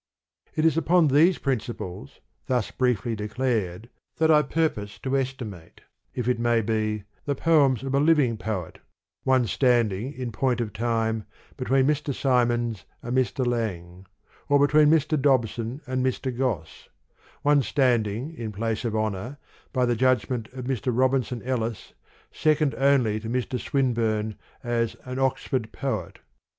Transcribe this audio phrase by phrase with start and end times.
[0.55, 5.81] It is upon these principles, thus briefly declared, that I purpose to estimate,
[6.15, 8.79] if may be, the poems of a living poet;
[9.25, 11.25] one standing, in point of time,
[11.55, 12.15] between Mr.
[12.15, 13.45] Symonds and Mr.
[13.45, 14.07] Lang,
[14.49, 15.21] or between Mr.
[15.21, 16.35] Dobson and Mr.
[16.35, 16.89] Gosse:
[17.43, 19.37] one standing, in place of honour,
[19.71, 20.91] by the judgment of Mr.
[20.91, 21.93] Robinson ElHs,"
[22.31, 23.59] second only to Mr.
[23.59, 24.33] Swin burne",
[24.63, 26.17] as" an Oxford poet.